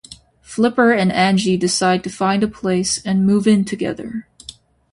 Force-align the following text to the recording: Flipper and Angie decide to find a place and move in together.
Flipper 0.41 0.91
and 0.91 1.11
Angie 1.11 1.57
decide 1.57 2.03
to 2.05 2.09
find 2.09 2.41
a 2.43 2.47
place 2.47 2.99
and 3.05 3.23
move 3.23 3.45
in 3.45 3.63
together. 3.63 4.27